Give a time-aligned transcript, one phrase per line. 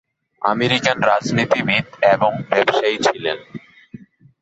[0.41, 3.37] American রাজনীতিবিদ এবং ব্যবসায়ী ছিলেন।